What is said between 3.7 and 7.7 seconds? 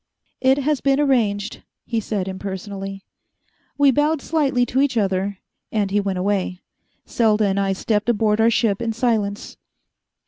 We bowed slightly to each other, and he went away. Selda and